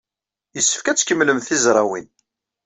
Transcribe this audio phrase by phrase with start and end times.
[0.55, 2.07] Yessefk ad tkemmlemt tizrawin.